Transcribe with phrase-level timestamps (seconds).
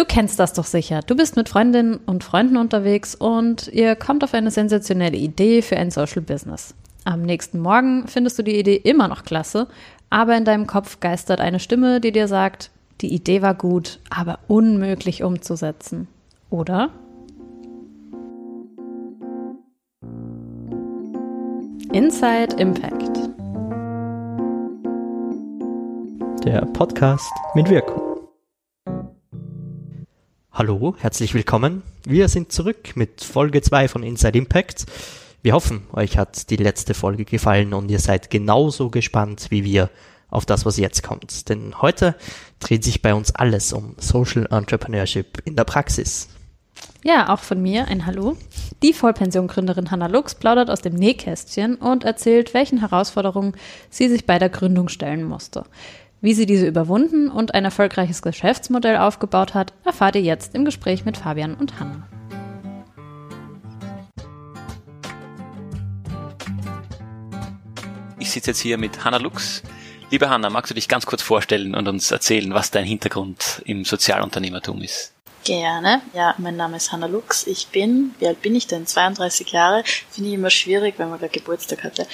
[0.00, 1.02] Du kennst das doch sicher.
[1.02, 5.76] Du bist mit Freundinnen und Freunden unterwegs und ihr kommt auf eine sensationelle Idee für
[5.76, 6.74] ein Social Business.
[7.04, 9.68] Am nächsten Morgen findest du die Idee immer noch klasse,
[10.08, 12.70] aber in deinem Kopf geistert eine Stimme, die dir sagt,
[13.02, 16.08] die Idee war gut, aber unmöglich umzusetzen.
[16.48, 16.88] Oder?
[21.92, 23.18] Inside Impact.
[26.46, 28.09] Der Podcast mit Wirkung.
[30.60, 31.82] Hallo, herzlich willkommen.
[32.04, 34.84] Wir sind zurück mit Folge 2 von Inside Impact.
[35.40, 39.88] Wir hoffen, euch hat die letzte Folge gefallen und ihr seid genauso gespannt wie wir
[40.28, 41.48] auf das, was jetzt kommt.
[41.48, 42.14] Denn heute
[42.58, 46.28] dreht sich bei uns alles um Social Entrepreneurship in der Praxis.
[47.02, 48.36] Ja, auch von mir ein Hallo.
[48.82, 53.54] Die Vollpensiongründerin Hanna Lux plaudert aus dem Nähkästchen und erzählt, welchen Herausforderungen
[53.88, 55.64] sie sich bei der Gründung stellen musste.
[56.22, 61.06] Wie sie diese überwunden und ein erfolgreiches Geschäftsmodell aufgebaut hat, erfahrt ihr jetzt im Gespräch
[61.06, 62.06] mit Fabian und Hanna.
[68.18, 69.62] Ich sitze jetzt hier mit Hanna Lux.
[70.10, 73.86] Liebe Hanna, magst du dich ganz kurz vorstellen und uns erzählen, was dein Hintergrund im
[73.86, 75.14] Sozialunternehmertum ist?
[75.44, 76.02] Gerne.
[76.12, 77.46] Ja, mein Name ist Hanna Lux.
[77.46, 78.86] Ich bin, wie alt bin ich denn?
[78.86, 79.84] 32 Jahre.
[80.10, 82.06] Finde ich immer schwierig, wenn man da Geburtstag hatte.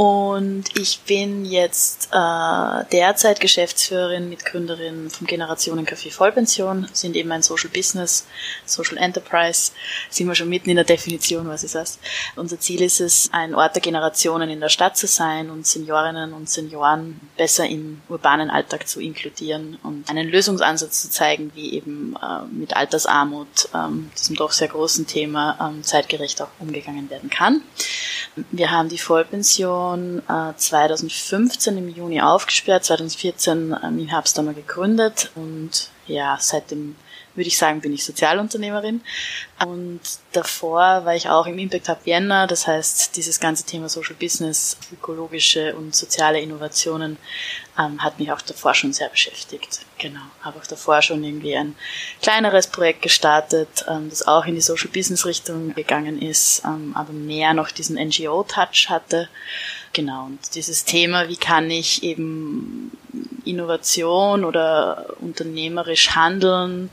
[0.00, 7.68] Und ich bin jetzt äh, derzeit Geschäftsführerin, Mitgründerin vom Generationencafé Vollpension, sind eben ein Social
[7.68, 8.26] Business,
[8.64, 9.72] Social Enterprise,
[10.08, 11.98] sind wir schon mitten in der Definition, was ist das?
[12.34, 16.32] Unser Ziel ist es, ein Ort der Generationen in der Stadt zu sein und Seniorinnen
[16.32, 22.16] und Senioren besser im urbanen Alltag zu inkludieren und einen Lösungsansatz zu zeigen, wie eben
[22.22, 27.60] äh, mit Altersarmut, ähm, diesem doch sehr großen Thema, ähm, zeitgerecht auch umgegangen werden kann.
[28.50, 35.30] Wir haben die Vollpension äh, 2015 im Juni aufgesperrt, 2014 ähm, im Herbst einmal gegründet
[35.34, 36.96] und ja, seitdem
[37.34, 39.02] würde ich sagen, bin ich Sozialunternehmerin.
[39.64, 40.00] Und
[40.32, 44.76] davor war ich auch im Impact Hub Vienna, das heißt, dieses ganze Thema Social Business,
[44.92, 47.18] ökologische und soziale Innovationen
[47.78, 49.80] ähm, hat mich auch davor schon sehr beschäftigt.
[49.98, 51.76] Genau, habe auch davor schon irgendwie ein
[52.22, 57.12] kleineres Projekt gestartet, ähm, das auch in die Social Business Richtung gegangen ist, ähm, aber
[57.12, 59.28] mehr noch diesen NGO-Touch hatte.
[59.92, 62.92] Genau, und dieses Thema, wie kann ich eben
[63.44, 66.90] Innovation oder unternehmerisch handeln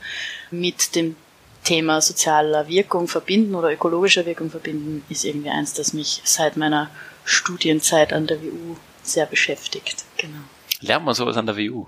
[0.50, 1.16] mit dem
[1.62, 6.90] Thema sozialer Wirkung verbinden oder ökologischer Wirkung verbinden, ist irgendwie eins, das mich seit meiner
[7.24, 10.04] Studienzeit an der WU sehr beschäftigt.
[10.16, 10.40] Genau.
[10.80, 11.86] Lernt man sowas an der WU?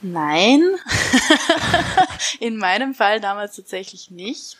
[0.00, 0.62] Nein,
[2.40, 4.56] in meinem Fall damals tatsächlich nicht,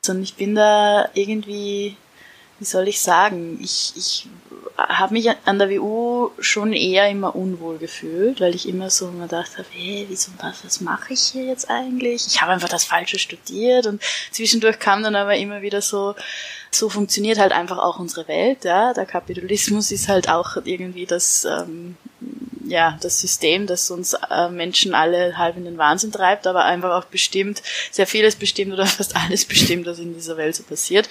[0.00, 1.96] sondern ich bin da irgendwie
[2.60, 4.28] wie soll ich sagen, ich, ich
[4.76, 9.24] habe mich an der WU schon eher immer unwohl gefühlt, weil ich immer so immer
[9.24, 12.26] gedacht habe, hey, wieso, was, was mache ich hier jetzt eigentlich?
[12.26, 16.14] Ich habe einfach das Falsche studiert und zwischendurch kam dann aber immer wieder so,
[16.70, 18.92] so funktioniert halt einfach auch unsere Welt, ja.
[18.94, 21.96] Der Kapitalismus ist halt auch irgendwie das ähm,
[22.70, 26.92] ja, das System, das uns äh, Menschen alle halb in den Wahnsinn treibt, aber einfach
[26.92, 31.08] auch bestimmt, sehr vieles bestimmt oder fast alles bestimmt, was in dieser Welt so passiert.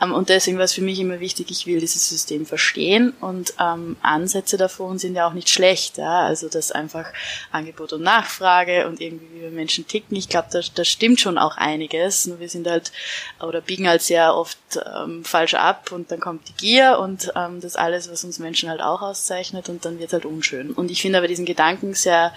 [0.00, 3.54] Ähm, und deswegen war es für mich immer wichtig, ich will dieses System verstehen und
[3.58, 5.98] ähm, Ansätze davon sind ja auch nicht schlecht.
[5.98, 6.26] Ja?
[6.26, 7.06] Also das einfach
[7.50, 10.16] Angebot und Nachfrage und irgendwie wie wir Menschen ticken.
[10.16, 12.26] Ich glaube, da, da stimmt schon auch einiges.
[12.26, 12.92] Nur wir sind halt
[13.40, 17.60] oder biegen halt sehr oft ähm, falsch ab und dann kommt die Gier und ähm,
[17.60, 20.70] das alles, was uns Menschen halt auch auszeichnet und dann wird halt unschön.
[20.70, 22.30] Und ich ich finde aber diesen Gedanken sehr,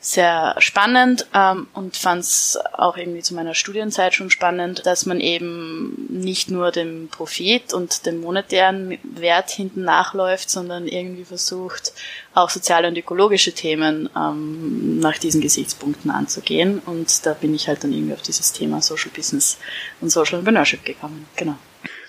[0.00, 5.20] sehr spannend ähm, und fand es auch irgendwie zu meiner Studienzeit schon spannend, dass man
[5.20, 11.92] eben nicht nur dem Profit und dem monetären Wert hinten nachläuft, sondern irgendwie versucht,
[12.34, 16.80] auch soziale und ökologische Themen ähm, nach diesen Gesichtspunkten anzugehen.
[16.86, 19.58] Und da bin ich halt dann irgendwie auf dieses Thema Social Business
[20.00, 21.28] und Social Entrepreneurship gekommen.
[21.36, 21.54] Genau.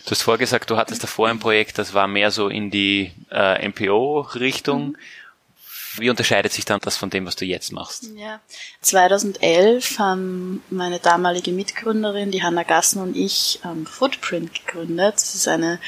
[0.06, 3.68] Du hast vorgesagt, du hattest davor ein Projekt, das war mehr so in die äh,
[3.68, 4.88] MPO-Richtung.
[4.88, 4.98] Mhm.
[6.00, 8.10] Wie unterscheidet sich dann das von dem, was du jetzt machst?
[8.16, 8.40] Ja,
[8.82, 15.16] 2011 haben meine damalige Mitgründerin, die Hanna Gassen und ich ähm, Footprint gegründet.
[15.16, 15.80] Das ist eine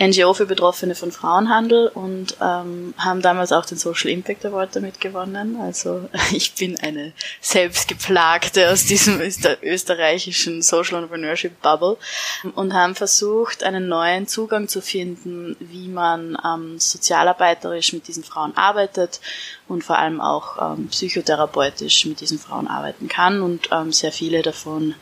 [0.00, 4.98] NGO für Betroffene von Frauenhandel und ähm, haben damals auch den Social Impact Award damit
[4.98, 5.58] gewonnen.
[5.60, 7.12] Also ich bin eine
[7.42, 11.98] selbstgeplagte aus diesem österreichischen Social Entrepreneurship Bubble
[12.54, 18.56] und haben versucht, einen neuen Zugang zu finden, wie man ähm, sozialarbeiterisch mit diesen Frauen
[18.56, 19.20] arbeitet
[19.68, 23.42] und vor allem auch ähm, psychotherapeutisch mit diesen Frauen arbeiten kann.
[23.42, 24.94] Und ähm, sehr viele davon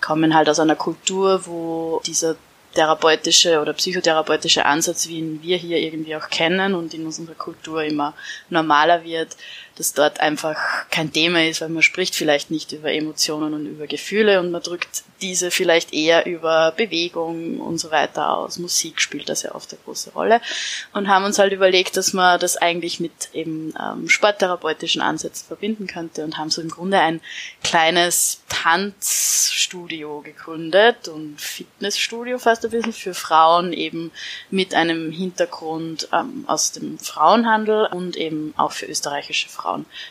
[0.00, 2.36] kommen halt aus einer Kultur, wo dieser
[2.74, 7.82] therapeutische oder psychotherapeutische Ansatz, wie ihn wir hier irgendwie auch kennen und in unserer Kultur
[7.84, 8.14] immer
[8.50, 9.36] normaler wird,
[9.76, 10.56] dass dort einfach
[10.90, 14.62] kein Thema ist, weil man spricht vielleicht nicht über Emotionen und über Gefühle und man
[14.62, 18.58] drückt diese vielleicht eher über Bewegung und so weiter aus.
[18.58, 20.40] Musik spielt da sehr oft eine große Rolle
[20.92, 25.86] und haben uns halt überlegt, dass man das eigentlich mit eben ähm, sporttherapeutischen Ansätzen verbinden
[25.86, 27.20] könnte und haben so im Grunde ein
[27.62, 34.12] kleines Tanzstudio gegründet und Fitnessstudio fast ein bisschen für Frauen eben
[34.50, 39.63] mit einem Hintergrund ähm, aus dem Frauenhandel und eben auch für österreichische Frauen.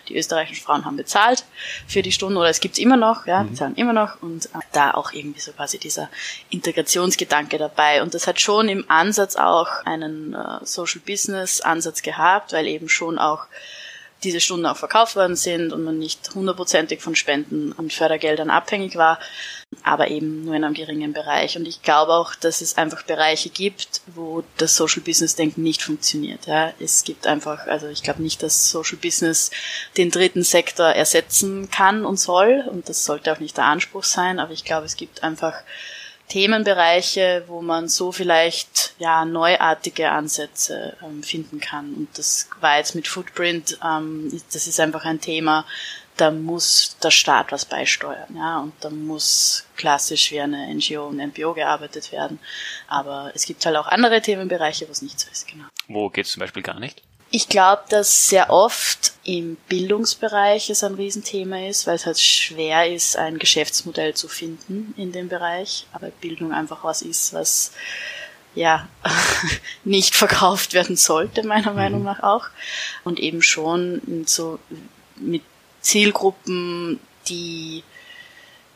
[0.08, 1.46] Die österreichischen Frauen haben bezahlt
[1.88, 3.50] für die Stunden oder es gibt's immer noch, ja, mhm.
[3.52, 6.10] bezahlen immer noch und äh, da auch irgendwie so quasi dieser
[6.50, 8.02] Integrationsgedanke dabei.
[8.02, 12.90] Und das hat schon im Ansatz auch einen äh, Social Business Ansatz gehabt, weil eben
[12.90, 13.46] schon auch
[14.24, 18.96] diese Stunden auch verkauft worden sind und man nicht hundertprozentig von Spenden und Fördergeldern abhängig
[18.96, 19.20] war,
[19.84, 21.58] aber eben nur in einem geringen Bereich.
[21.58, 25.82] Und ich glaube auch, dass es einfach Bereiche gibt, wo das Social Business Denken nicht
[25.82, 26.48] funktioniert.
[26.48, 29.52] Ja, es gibt einfach, also ich glaube nicht, dass Social Business
[29.98, 32.64] den dritten Sektor ersetzen kann und soll.
[32.70, 34.40] Und das sollte auch nicht der Anspruch sein.
[34.40, 35.56] Aber ich glaube, es gibt einfach
[36.30, 41.94] Themenbereiche, wo man so vielleicht ja neuartige Ansätze ähm, finden kann.
[41.94, 45.66] Und das war jetzt mit Footprint, ähm, das ist einfach ein Thema,
[46.18, 51.18] da muss der Staat was beisteuern, ja, und da muss klassisch wie eine NGO und
[51.18, 52.40] NPO gearbeitet werden.
[52.88, 55.66] Aber es gibt halt auch andere Themenbereiche, wo es nicht so ist, genau.
[55.88, 57.02] Wo geht es zum Beispiel gar nicht?
[57.36, 62.88] Ich glaube, dass sehr oft im Bildungsbereich es ein Riesenthema ist, weil es halt schwer
[62.88, 65.88] ist, ein Geschäftsmodell zu finden in dem Bereich.
[65.94, 67.72] Aber Bildung einfach was ist, was
[68.54, 68.88] ja
[69.84, 71.76] nicht verkauft werden sollte, meiner mhm.
[71.76, 72.50] Meinung nach auch.
[73.04, 74.60] Und eben schon so
[75.16, 75.42] mit
[75.84, 77.84] Zielgruppen, die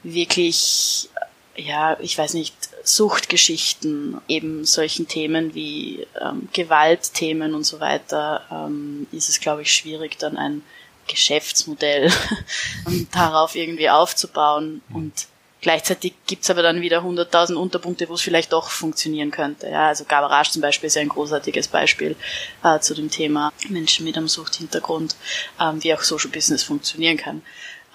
[0.03, 1.09] wirklich
[1.57, 9.07] ja, ich weiß nicht, Suchtgeschichten, eben solchen Themen wie ähm, Gewaltthemen und so weiter, ähm,
[9.11, 10.61] ist es, glaube ich, schwierig, dann ein
[11.07, 12.11] Geschäftsmodell
[13.11, 14.81] darauf irgendwie aufzubauen.
[14.93, 15.13] Und
[15.61, 19.67] gleichzeitig gibt's aber dann wieder 100.000 Unterpunkte, wo es vielleicht doch funktionieren könnte.
[19.69, 22.15] Ja, also Gabarage zum Beispiel ist ja ein großartiges Beispiel
[22.63, 25.15] äh, zu dem Thema Menschen mit einem Suchthintergrund,
[25.59, 27.41] ähm, wie auch Social Business funktionieren kann.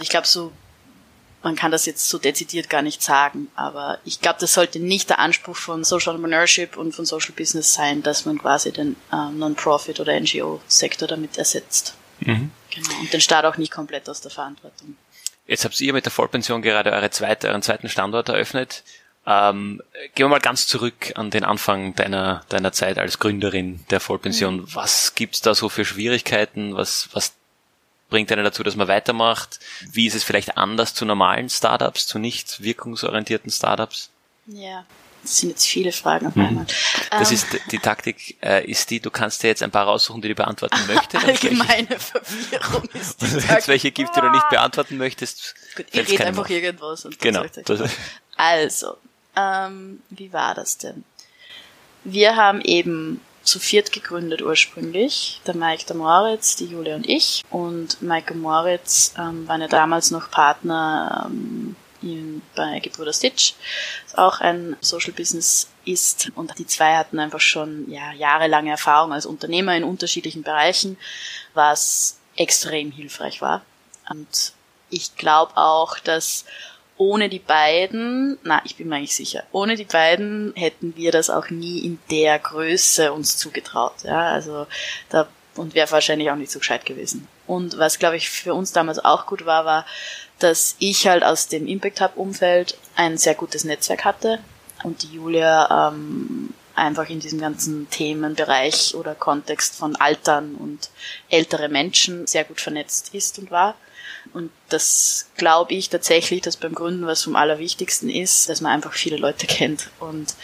[0.01, 0.53] Ich glaube, so
[1.43, 5.11] man kann das jetzt so dezidiert gar nicht sagen, aber ich glaube, das sollte nicht
[5.11, 9.31] der Anspruch von Social Entrepreneurship und von Social Business sein, dass man quasi den äh,
[9.31, 11.95] Non-Profit oder NGO-Sektor damit ersetzt.
[12.21, 12.51] Mhm.
[12.71, 13.01] Genau.
[13.01, 14.97] Und den Staat auch nicht komplett aus der Verantwortung.
[15.53, 18.85] Jetzt habt ihr mit der Vollpension gerade eure zweite, euren zweiten Standort eröffnet.
[19.27, 19.83] Ähm,
[20.15, 24.61] gehen wir mal ganz zurück an den Anfang deiner, deiner Zeit als Gründerin der Vollpension.
[24.61, 24.75] Mhm.
[24.75, 26.75] Was gibt's da so für Schwierigkeiten?
[26.75, 27.35] Was, was
[28.09, 29.61] bringt einen dazu, dass man weitermacht?
[29.91, 34.09] Wie ist es vielleicht anders zu normalen Startups, zu nicht wirkungsorientierten Startups?
[34.47, 34.87] Ja,
[35.23, 36.47] das sind jetzt viele Fragen auf mhm.
[36.47, 36.67] einmal.
[37.11, 37.37] Das ähm.
[37.37, 40.35] ist die Taktik, äh, ist die, du kannst dir jetzt ein paar raussuchen, die du
[40.35, 41.25] beantworten möchtest.
[41.25, 45.55] Allgemeine welche, Verwirrung ist die Wenn es welche gibt, die du nicht beantworten möchtest.
[45.77, 46.63] Gut, ihr redet einfach mehr.
[46.63, 47.05] irgendwas.
[47.05, 47.45] Und genau.
[48.37, 48.97] Also,
[49.37, 51.05] ähm, wie war das denn?
[52.05, 55.41] Wir haben eben zu viert gegründet ursprünglich.
[55.47, 57.43] Der Mike, der Moritz, die Julia und ich.
[57.51, 63.55] Und Mike und Moritz ähm, waren ja damals noch Partner ähm, in, bei Gebrüder Stitch,
[64.05, 66.31] das auch ein Social Business ist.
[66.35, 70.99] Und die zwei hatten einfach schon ja, jahrelange Erfahrung als Unternehmer in unterschiedlichen Bereichen,
[71.55, 73.63] was extrem hilfreich war.
[74.09, 74.53] Und
[74.91, 76.45] ich glaube auch, dass
[76.99, 81.31] ohne die beiden, na, ich bin mir eigentlich sicher, ohne die beiden hätten wir das
[81.31, 84.05] auch nie in der Größe uns zugetraut.
[84.05, 84.67] Ja, also
[85.09, 87.29] da und wäre wahrscheinlich auch nicht so gescheit gewesen.
[87.47, 89.87] Und was, glaube ich, für uns damals auch gut war, war,
[90.43, 94.39] dass ich halt aus dem Impact Hub Umfeld ein sehr gutes Netzwerk hatte
[94.83, 100.91] und die Julia ähm, einfach in diesem ganzen Themenbereich oder Kontext von Altern und
[101.29, 103.75] ältere Menschen sehr gut vernetzt ist und war.
[104.33, 108.93] Und das glaube ich tatsächlich, dass beim Gründen was vom Allerwichtigsten ist, dass man einfach
[108.93, 110.35] viele Leute kennt und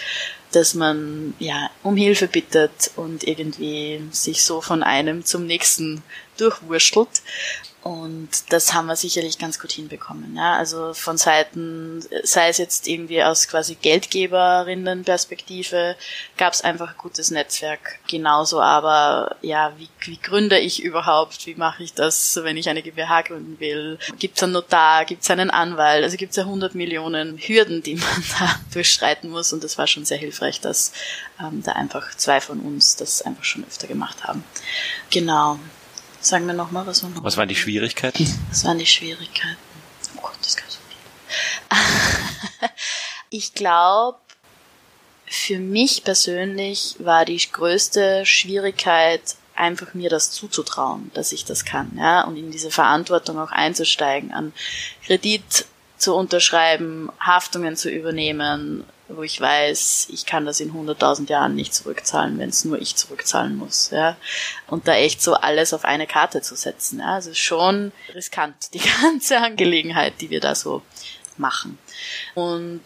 [0.52, 6.02] dass man ja um Hilfe bittet und irgendwie sich so von einem zum nächsten
[6.38, 7.08] durchwurschtelt.
[7.82, 10.34] Und das haben wir sicherlich ganz gut hinbekommen.
[10.34, 10.56] Ja?
[10.56, 15.94] Also von Seiten, sei es jetzt irgendwie aus quasi Geldgeberinnenperspektive,
[16.36, 18.00] gab es einfach ein gutes Netzwerk.
[18.08, 21.46] Genauso aber, ja, wie, wie gründe ich überhaupt?
[21.46, 24.00] Wie mache ich das, wenn ich eine GmbH gründen will?
[24.18, 25.04] Gibt es einen Notar?
[25.04, 26.02] Gibt es einen Anwalt?
[26.02, 29.52] Also gibt es ja 100 Millionen Hürden, die man da durchschreiten muss.
[29.52, 30.90] Und das war schon sehr hilfreich, dass
[31.40, 34.42] ähm, da einfach zwei von uns das einfach schon öfter gemacht haben.
[35.10, 35.60] Genau.
[36.28, 37.24] Sagen wir nochmal, was war noch?
[37.24, 38.26] Was waren die Schwierigkeiten?
[38.50, 39.56] Was waren die Schwierigkeiten?
[40.18, 42.68] Oh Gott, das gab so viel.
[43.30, 44.18] ich glaube,
[45.24, 49.22] für mich persönlich war die größte Schwierigkeit
[49.54, 54.30] einfach mir das zuzutrauen, dass ich das kann, ja, und in diese Verantwortung auch einzusteigen,
[54.30, 54.52] an
[55.06, 55.64] Kredit
[55.96, 61.74] zu unterschreiben, Haftungen zu übernehmen, wo ich weiß, ich kann das in 100.000 Jahren nicht
[61.74, 64.16] zurückzahlen, wenn es nur ich zurückzahlen muss, ja.
[64.66, 67.14] Und da echt so alles auf eine Karte zu setzen, ja.
[67.14, 70.82] Also schon riskant, die ganze Angelegenheit, die wir da so
[71.36, 71.78] machen.
[72.34, 72.82] Und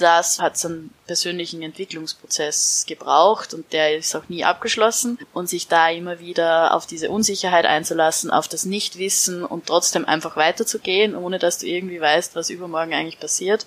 [0.00, 5.18] das hat so einen persönlichen Entwicklungsprozess gebraucht und der ist auch nie abgeschlossen.
[5.32, 10.36] Und sich da immer wieder auf diese Unsicherheit einzulassen, auf das Nichtwissen und trotzdem einfach
[10.36, 13.66] weiterzugehen, ohne dass du irgendwie weißt, was übermorgen eigentlich passiert,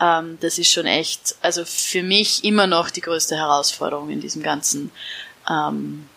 [0.00, 4.42] ähm, das ist schon echt, also für mich immer noch die größte Herausforderung in diesem
[4.42, 4.90] ganzen
[5.48, 6.08] ähm,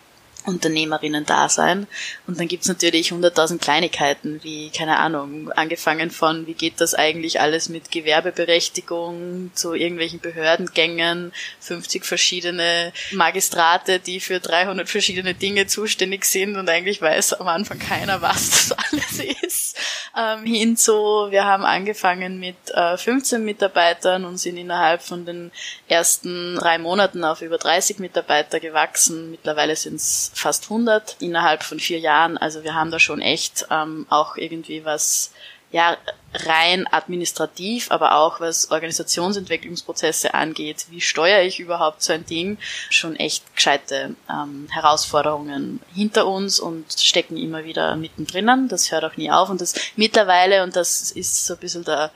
[0.46, 1.86] Unternehmerinnen-Dasein.
[2.26, 7.40] Und dann gibt's natürlich hunderttausend Kleinigkeiten, wie, keine Ahnung, angefangen von, wie geht das eigentlich
[7.40, 16.24] alles mit Gewerbeberechtigung zu irgendwelchen Behördengängen, 50 verschiedene Magistrate, die für 300 verschiedene Dinge zuständig
[16.24, 19.76] sind und eigentlich weiß am Anfang keiner, was das alles ist,
[20.16, 25.52] ähm, hin zu, wir haben angefangen mit äh, 15 Mitarbeitern und sind innerhalb von den
[25.88, 29.30] ersten drei Monaten auf über 30 Mitarbeiter gewachsen.
[29.30, 32.38] Mittlerweile sind's fast 100 innerhalb von vier Jahren.
[32.38, 35.32] Also wir haben da schon echt ähm, auch irgendwie was
[35.76, 35.98] ja
[36.32, 42.56] rein administrativ, aber auch was Organisationsentwicklungsprozesse angeht, wie steuere ich überhaupt so ein Ding,
[42.88, 48.68] schon echt gescheite ähm, Herausforderungen hinter uns und stecken immer wieder mittendrin.
[48.68, 52.10] Das hört auch nie auf und das mittlerweile, und das ist so ein bisschen der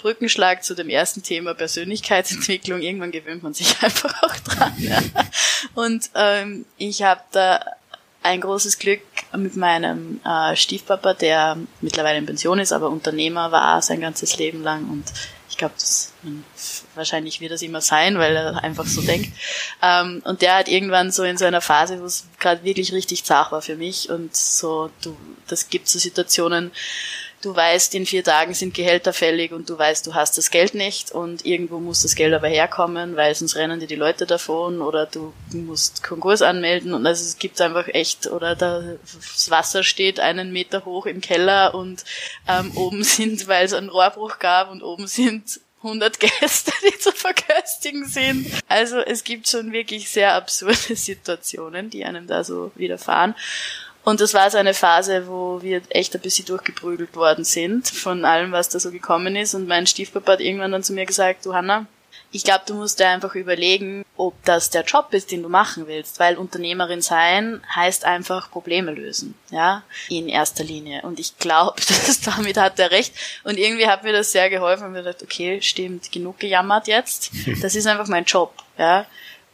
[0.00, 2.80] Brückenschlag zu dem ersten Thema Persönlichkeitsentwicklung.
[2.80, 4.74] Irgendwann gewöhnt man sich einfach auch dran.
[4.78, 5.00] Ja.
[5.74, 7.60] Und ähm, ich habe da
[8.22, 9.00] ein großes Glück
[9.36, 14.62] mit meinem äh, Stiefpapa, der mittlerweile in Pension ist, aber Unternehmer war sein ganzes Leben
[14.62, 15.04] lang und
[15.52, 15.74] ich glaube,
[16.94, 19.36] wahrscheinlich wird das immer sein, weil er einfach so denkt.
[19.82, 23.24] Ähm, und der hat irgendwann so in so einer Phase, wo es gerade wirklich richtig
[23.24, 25.14] zart war für mich und so, du,
[25.48, 26.72] das gibt so Situationen,
[27.42, 30.74] du weißt, in vier Tagen sind Gehälter fällig und du weißt, du hast das Geld
[30.74, 34.80] nicht und irgendwo muss das Geld aber herkommen, weil sonst rennen dir die Leute davon
[34.80, 40.20] oder du musst Konkurs anmelden und also es gibt einfach echt, oder das Wasser steht
[40.20, 42.04] einen Meter hoch im Keller und
[42.48, 47.10] ähm, oben sind, weil es einen Rohrbruch gab und oben sind 100 Gäste, die zu
[47.10, 48.46] verköstigen sind.
[48.68, 53.34] Also es gibt schon wirklich sehr absurde Situationen, die einem da so widerfahren.
[54.04, 58.24] Und das war so eine Phase, wo wir echt ein bisschen durchgeprügelt worden sind von
[58.24, 59.54] allem, was da so gekommen ist.
[59.54, 61.86] Und mein Stiefpapa hat irgendwann dann zu mir gesagt, du Hanna,
[62.34, 65.86] ich glaube, du musst dir einfach überlegen, ob das der Job ist, den du machen
[65.86, 71.02] willst, weil Unternehmerin sein heißt einfach Probleme lösen, ja, in erster Linie.
[71.02, 71.80] Und ich glaube,
[72.24, 73.14] damit hat er recht.
[73.44, 77.30] Und irgendwie hat mir das sehr geholfen und mir gedacht, okay, stimmt, genug gejammert jetzt.
[77.60, 79.06] Das ist einfach mein Job, ja.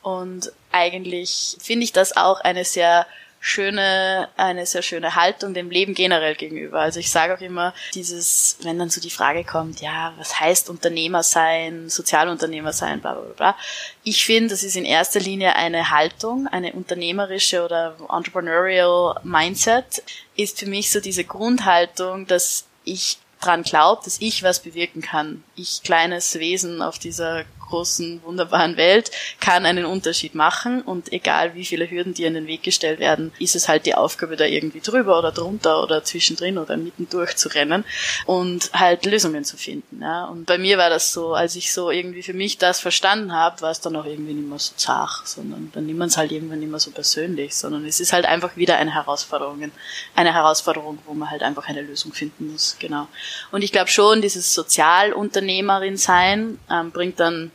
[0.03, 3.07] Und eigentlich finde ich das auch eine sehr
[3.41, 6.81] schöne, eine sehr schöne Haltung dem Leben generell gegenüber.
[6.81, 10.69] Also ich sage auch immer, dieses, wenn dann so die Frage kommt, ja, was heißt
[10.71, 13.57] Unternehmer sein, Sozialunternehmer sein, bla bla bla.
[14.03, 20.03] Ich finde, das ist in erster Linie eine Haltung, eine unternehmerische oder entrepreneurial Mindset,
[20.37, 25.45] ist für mich so diese Grundhaltung, dass ich dran glaube, dass ich was bewirken kann.
[25.55, 29.11] Ich kleines Wesen auf dieser großen, wunderbaren Welt
[29.41, 33.33] kann einen Unterschied machen und egal wie viele Hürden dir in den Weg gestellt werden,
[33.39, 37.49] ist es halt die Aufgabe, da irgendwie drüber oder drunter oder zwischendrin oder mittendurch zu
[37.49, 37.85] rennen
[38.27, 40.01] und halt Lösungen zu finden.
[40.03, 40.27] Ja.
[40.27, 43.61] Und bei mir war das so, als ich so irgendwie für mich das verstanden habe,
[43.61, 46.33] war es dann auch irgendwie nicht mehr so zart, sondern dann nimmt man es halt
[46.33, 49.71] irgendwann nicht mehr so persönlich, sondern es ist halt einfach wieder eine Herausforderung,
[50.15, 53.09] eine Herausforderung, wo man halt einfach eine Lösung finden muss, genau.
[53.53, 57.51] Und ich glaube schon, dieses Sozialunternehmerin sein ähm, bringt dann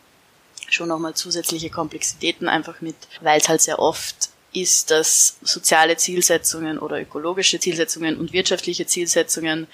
[0.74, 6.77] schon nochmal zusätzliche Komplexitäten einfach mit, weil es halt sehr oft ist, dass soziale Zielsetzungen
[6.77, 9.68] oder ökologische Zielsetzungen und wirtschaftliche Zielsetzungen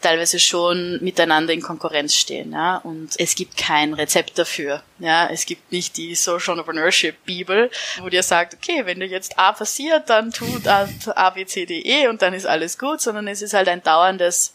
[0.00, 5.46] teilweise schon miteinander in Konkurrenz stehen, ja, und es gibt kein Rezept dafür, ja, es
[5.46, 10.10] gibt nicht die Social Entrepreneurship Bibel, wo dir sagt, okay, wenn dir jetzt A passiert,
[10.10, 13.42] dann tut A, A, B, C, D, E und dann ist alles gut, sondern es
[13.42, 14.54] ist halt ein dauerndes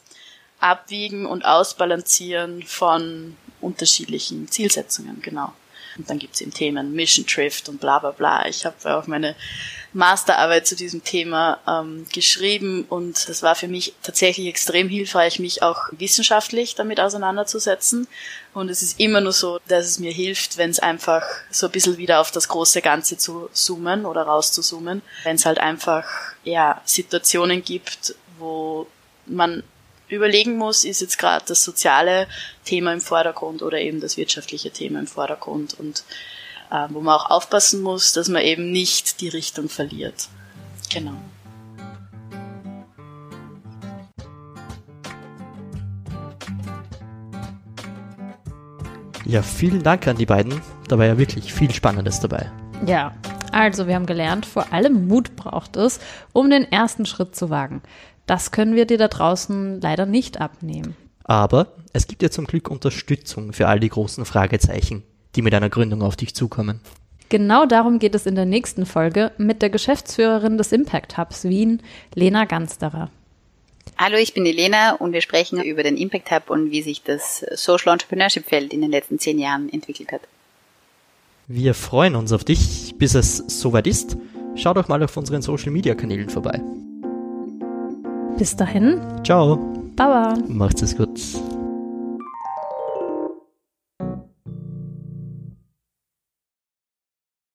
[0.60, 5.54] Abwiegen und Ausbalancieren von unterschiedlichen Zielsetzungen, genau.
[5.98, 8.48] Und dann gibt's eben Themen Mission Drift und bla bla bla.
[8.48, 9.36] Ich habe auch meine
[9.94, 15.63] Masterarbeit zu diesem Thema ähm, geschrieben und das war für mich tatsächlich extrem hilfreich, mich
[15.63, 18.08] auch wissenschaftlich damit auseinanderzusetzen.
[18.54, 21.72] Und es ist immer nur so, dass es mir hilft, wenn es einfach so ein
[21.72, 25.01] bisschen wieder auf das große Ganze zu zoomen oder rauszuzoomen.
[25.24, 26.06] Wenn es halt einfach
[26.44, 28.88] ja Situationen gibt, wo
[29.25, 29.63] man
[30.10, 32.28] überlegen muss, ist jetzt gerade das soziale
[32.66, 36.04] Thema im Vordergrund oder eben das wirtschaftliche Thema im Vordergrund und
[36.72, 40.28] äh, wo man auch aufpassen muss, dass man eben nicht die Richtung verliert.
[40.94, 41.16] Genau.
[49.26, 50.62] Ja, vielen Dank an die beiden.
[50.88, 52.50] Da war ja wirklich viel Spannendes dabei.
[52.86, 53.14] Ja,
[53.52, 56.00] also wir haben gelernt, vor allem Mut braucht es,
[56.32, 57.82] um den ersten Schritt zu wagen.
[58.27, 60.96] Das können wir dir da draußen leider nicht abnehmen.
[61.24, 65.03] Aber es gibt ja zum Glück Unterstützung für all die großen Fragezeichen,
[65.36, 66.81] die mit einer Gründung auf dich zukommen.
[67.29, 71.81] Genau darum geht es in der nächsten Folge mit der Geschäftsführerin des Impact Hubs Wien,
[72.15, 73.10] Lena Gansterer.
[73.98, 77.03] Hallo, ich bin die Lena und wir sprechen über den Impact Hub und wie sich
[77.03, 80.22] das Social Entrepreneurship Feld in den letzten zehn Jahren entwickelt hat.
[81.48, 84.17] Wir freuen uns auf dich, bis es soweit ist.
[84.55, 86.62] Schau doch mal auf unseren Social Media Kanälen vorbei.
[88.38, 89.00] Bis dahin.
[89.24, 89.58] Ciao.
[89.96, 90.36] Baba.
[90.48, 91.20] Macht's es gut.